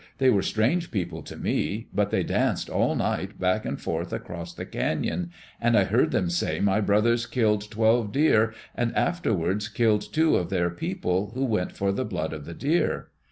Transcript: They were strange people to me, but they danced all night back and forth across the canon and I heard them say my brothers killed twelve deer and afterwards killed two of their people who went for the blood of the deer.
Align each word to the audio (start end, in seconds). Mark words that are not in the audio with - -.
They 0.17 0.31
were 0.31 0.41
strange 0.41 0.89
people 0.89 1.21
to 1.21 1.37
me, 1.37 1.87
but 1.93 2.09
they 2.09 2.23
danced 2.23 2.71
all 2.71 2.95
night 2.95 3.39
back 3.39 3.65
and 3.67 3.79
forth 3.79 4.11
across 4.11 4.51
the 4.51 4.65
canon 4.65 5.29
and 5.61 5.77
I 5.77 5.83
heard 5.83 6.09
them 6.09 6.27
say 6.27 6.59
my 6.59 6.81
brothers 6.81 7.27
killed 7.27 7.69
twelve 7.69 8.11
deer 8.11 8.51
and 8.73 8.95
afterwards 8.95 9.69
killed 9.69 10.01
two 10.11 10.37
of 10.37 10.49
their 10.49 10.71
people 10.71 11.29
who 11.35 11.45
went 11.45 11.73
for 11.73 11.91
the 11.91 12.03
blood 12.03 12.33
of 12.33 12.45
the 12.45 12.55
deer. 12.55 13.09